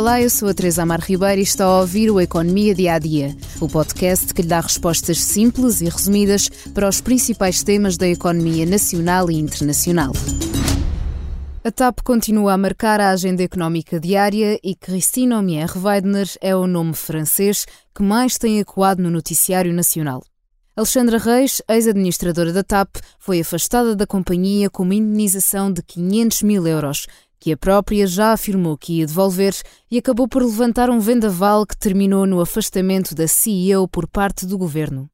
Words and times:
Olá, 0.00 0.18
eu 0.18 0.30
sou 0.30 0.48
a 0.48 0.54
Teresa 0.54 0.82
Amar 0.82 1.02
Ribeiro 1.02 1.40
e 1.40 1.44
está 1.44 1.66
a 1.66 1.80
ouvir 1.80 2.10
o 2.10 2.18
Economia 2.18 2.74
Dia 2.74 2.94
a 2.94 2.98
Dia, 2.98 3.36
o 3.60 3.68
podcast 3.68 4.32
que 4.32 4.40
lhe 4.40 4.48
dá 4.48 4.58
respostas 4.58 5.22
simples 5.22 5.82
e 5.82 5.90
resumidas 5.90 6.48
para 6.72 6.88
os 6.88 7.02
principais 7.02 7.62
temas 7.62 7.98
da 7.98 8.08
economia 8.08 8.64
nacional 8.64 9.30
e 9.30 9.34
internacional. 9.34 10.12
A 11.62 11.70
TAP 11.70 12.00
continua 12.02 12.54
a 12.54 12.56
marcar 12.56 12.98
a 12.98 13.10
agenda 13.10 13.42
económica 13.42 14.00
diária 14.00 14.58
e 14.64 14.74
Christine 14.74 15.34
Omier 15.34 15.70
Weidner 15.76 16.30
é 16.40 16.56
o 16.56 16.66
nome 16.66 16.94
francês 16.94 17.66
que 17.94 18.02
mais 18.02 18.38
tem 18.38 18.58
ecoado 18.58 19.02
no 19.02 19.10
noticiário 19.10 19.74
nacional. 19.74 20.22
Alexandra 20.74 21.18
Reis, 21.18 21.60
ex-administradora 21.68 22.54
da 22.54 22.62
TAP, 22.62 22.96
foi 23.18 23.40
afastada 23.40 23.94
da 23.94 24.06
companhia 24.06 24.70
com 24.70 24.82
uma 24.82 24.94
indenização 24.94 25.70
de 25.70 25.82
500 25.82 26.42
mil 26.42 26.66
euros, 26.66 27.06
que 27.40 27.50
a 27.52 27.56
própria 27.56 28.06
já 28.06 28.32
afirmou 28.32 28.76
que 28.76 28.98
ia 28.98 29.06
devolver 29.06 29.54
e 29.90 29.96
acabou 29.96 30.28
por 30.28 30.42
levantar 30.42 30.90
um 30.90 31.00
vendaval 31.00 31.66
que 31.66 31.76
terminou 31.76 32.26
no 32.26 32.40
afastamento 32.40 33.14
da 33.14 33.26
CEO 33.26 33.88
por 33.88 34.06
parte 34.06 34.44
do 34.44 34.58
governo. 34.58 35.08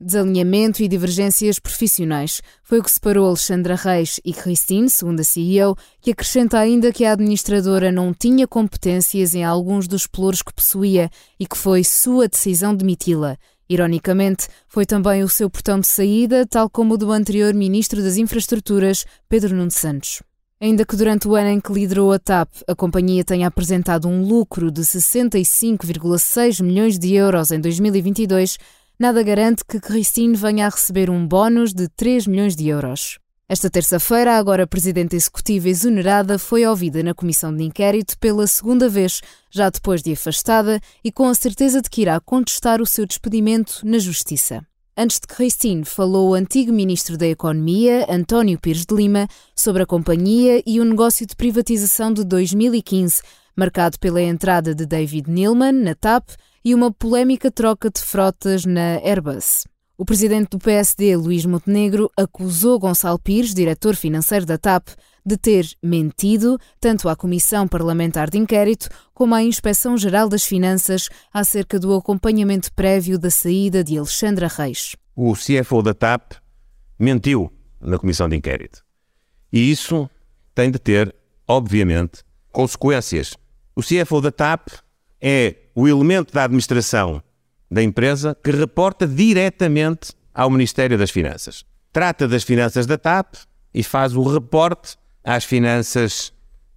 Desalinhamento 0.00 0.82
e 0.82 0.88
divergências 0.88 1.58
profissionais 1.58 2.40
foi 2.64 2.80
o 2.80 2.82
que 2.82 2.90
separou 2.90 3.26
Alexandra 3.26 3.76
Reis 3.76 4.18
e 4.24 4.32
Christine, 4.32 4.90
segundo 4.90 5.20
a 5.20 5.24
CEO, 5.24 5.76
que 6.00 6.10
acrescenta 6.10 6.58
ainda 6.58 6.92
que 6.92 7.04
a 7.04 7.12
administradora 7.12 7.92
não 7.92 8.12
tinha 8.12 8.46
competências 8.46 9.34
em 9.34 9.44
alguns 9.44 9.86
dos 9.86 10.06
pelouros 10.06 10.42
que 10.42 10.52
possuía 10.54 11.08
e 11.38 11.46
que 11.46 11.56
foi 11.56 11.84
sua 11.84 12.26
decisão 12.26 12.74
demiti-la. 12.74 13.36
Ironicamente, 13.68 14.48
foi 14.66 14.84
também 14.84 15.22
o 15.22 15.28
seu 15.28 15.48
portão 15.48 15.78
de 15.78 15.86
saída, 15.86 16.44
tal 16.46 16.68
como 16.68 16.94
o 16.94 16.98
do 16.98 17.12
anterior 17.12 17.54
Ministro 17.54 18.02
das 18.02 18.16
Infraestruturas, 18.16 19.04
Pedro 19.28 19.54
Nuno 19.54 19.70
Santos. 19.70 20.20
Ainda 20.62 20.86
que 20.86 20.94
durante 20.94 21.26
o 21.26 21.34
ano 21.34 21.48
em 21.48 21.60
que 21.60 21.72
liderou 21.72 22.12
a 22.12 22.20
TAP, 22.20 22.48
a 22.68 22.74
companhia 22.76 23.24
tenha 23.24 23.48
apresentado 23.48 24.06
um 24.06 24.24
lucro 24.24 24.70
de 24.70 24.82
65,6 24.82 26.62
milhões 26.62 27.00
de 27.00 27.14
euros 27.14 27.50
em 27.50 27.60
2022, 27.60 28.58
nada 28.96 29.24
garante 29.24 29.64
que 29.64 29.80
Christine 29.80 30.36
venha 30.36 30.68
a 30.68 30.70
receber 30.70 31.10
um 31.10 31.26
bónus 31.26 31.74
de 31.74 31.88
3 31.88 32.28
milhões 32.28 32.54
de 32.54 32.68
euros. 32.68 33.18
Esta 33.48 33.68
terça-feira, 33.68 34.34
a 34.34 34.38
agora 34.38 34.64
presidente 34.64 35.16
executiva 35.16 35.68
exonerada 35.68 36.38
foi 36.38 36.64
ouvida 36.64 37.02
na 37.02 37.12
comissão 37.12 37.52
de 37.52 37.64
inquérito 37.64 38.16
pela 38.20 38.46
segunda 38.46 38.88
vez, 38.88 39.20
já 39.50 39.68
depois 39.68 40.00
de 40.00 40.12
afastada 40.12 40.80
e 41.02 41.10
com 41.10 41.28
a 41.28 41.34
certeza 41.34 41.82
de 41.82 41.90
que 41.90 42.02
irá 42.02 42.20
contestar 42.20 42.80
o 42.80 42.86
seu 42.86 43.04
despedimento 43.04 43.80
na 43.82 43.98
Justiça. 43.98 44.64
Antes 44.94 45.20
de 45.20 45.26
Christine, 45.26 45.86
falou 45.86 46.30
o 46.30 46.34
antigo 46.34 46.70
ministro 46.70 47.16
da 47.16 47.26
Economia, 47.26 48.06
António 48.10 48.58
Pires 48.60 48.84
de 48.84 48.94
Lima, 48.94 49.26
sobre 49.56 49.82
a 49.82 49.86
companhia 49.86 50.62
e 50.66 50.80
o 50.80 50.84
negócio 50.84 51.26
de 51.26 51.34
privatização 51.34 52.12
de 52.12 52.22
2015, 52.22 53.22
marcado 53.56 53.98
pela 53.98 54.20
entrada 54.20 54.74
de 54.74 54.84
David 54.84 55.30
Neilman 55.30 55.72
na 55.72 55.94
TAP 55.94 56.28
e 56.62 56.74
uma 56.74 56.92
polémica 56.92 57.50
troca 57.50 57.88
de 57.88 58.02
frotas 58.02 58.66
na 58.66 59.00
Airbus. 59.02 59.64
O 59.96 60.04
presidente 60.04 60.50
do 60.50 60.58
PSD, 60.58 61.16
Luís 61.16 61.46
Montenegro, 61.46 62.10
acusou 62.14 62.78
Gonçalo 62.78 63.18
Pires, 63.18 63.54
diretor 63.54 63.96
financeiro 63.96 64.44
da 64.44 64.58
TAP, 64.58 64.90
de 65.24 65.36
ter 65.36 65.66
mentido 65.82 66.58
tanto 66.80 67.08
à 67.08 67.16
Comissão 67.16 67.68
Parlamentar 67.68 68.28
de 68.28 68.38
Inquérito 68.38 68.88
como 69.14 69.34
à 69.34 69.42
Inspeção 69.42 69.96
Geral 69.96 70.28
das 70.28 70.44
Finanças 70.44 71.08
acerca 71.32 71.78
do 71.78 71.94
acompanhamento 71.94 72.72
prévio 72.72 73.18
da 73.18 73.30
saída 73.30 73.84
de 73.84 73.96
Alexandra 73.96 74.48
Reis. 74.48 74.96
O 75.14 75.34
CFO 75.34 75.82
da 75.82 75.94
TAP 75.94 76.32
mentiu 76.98 77.52
na 77.80 77.98
Comissão 77.98 78.28
de 78.28 78.36
Inquérito. 78.36 78.82
E 79.52 79.70
isso 79.70 80.08
tem 80.54 80.70
de 80.70 80.78
ter, 80.78 81.14
obviamente, 81.46 82.22
consequências. 82.50 83.36
O 83.76 83.82
CFO 83.82 84.20
da 84.20 84.32
TAP 84.32 84.68
é 85.20 85.56
o 85.74 85.86
elemento 85.86 86.32
da 86.32 86.44
administração 86.44 87.22
da 87.70 87.82
empresa 87.82 88.36
que 88.42 88.50
reporta 88.50 89.06
diretamente 89.06 90.12
ao 90.34 90.50
Ministério 90.50 90.98
das 90.98 91.10
Finanças. 91.10 91.64
Trata 91.92 92.26
das 92.26 92.42
finanças 92.42 92.86
da 92.86 92.98
TAP 92.98 93.34
e 93.74 93.82
faz 93.82 94.14
o 94.14 94.22
reporte 94.22 94.96
às 95.24 95.44
finanças 95.44 96.32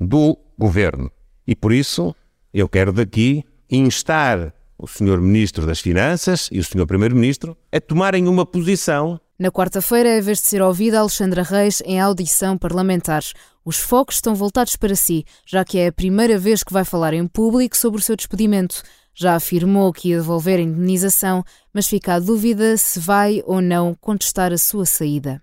do 0.00 0.38
governo. 0.58 1.10
E 1.46 1.54
por 1.54 1.72
isso 1.72 2.14
eu 2.52 2.68
quero 2.68 2.92
daqui 2.92 3.44
instar 3.70 4.52
o 4.78 4.86
Sr. 4.86 5.20
Ministro 5.20 5.66
das 5.66 5.80
Finanças 5.80 6.48
e 6.52 6.58
o 6.58 6.64
Sr. 6.64 6.86
Primeiro-Ministro 6.86 7.56
a 7.72 7.80
tomarem 7.80 8.28
uma 8.28 8.46
posição. 8.46 9.20
Na 9.38 9.50
quarta-feira 9.50 10.08
é 10.08 10.20
vez 10.20 10.38
de 10.38 10.46
ser 10.46 10.62
ouvida 10.62 11.00
Alexandra 11.00 11.42
Reis 11.42 11.82
em 11.84 12.00
audição 12.00 12.56
parlamentar. 12.56 13.22
Os 13.64 13.78
focos 13.78 14.16
estão 14.16 14.34
voltados 14.34 14.76
para 14.76 14.94
si, 14.94 15.24
já 15.46 15.64
que 15.64 15.78
é 15.78 15.88
a 15.88 15.92
primeira 15.92 16.38
vez 16.38 16.62
que 16.62 16.72
vai 16.72 16.84
falar 16.84 17.12
em 17.12 17.26
público 17.26 17.76
sobre 17.76 18.00
o 18.00 18.02
seu 18.02 18.16
despedimento. 18.16 18.82
Já 19.14 19.34
afirmou 19.34 19.92
que 19.92 20.10
ia 20.10 20.16
devolver 20.16 20.60
a 20.60 20.62
indenização, 20.62 21.44
mas 21.72 21.88
fica 21.88 22.14
a 22.14 22.20
dúvida 22.20 22.76
se 22.76 23.00
vai 23.00 23.42
ou 23.44 23.60
não 23.60 23.94
contestar 23.94 24.52
a 24.52 24.58
sua 24.58 24.86
saída. 24.86 25.42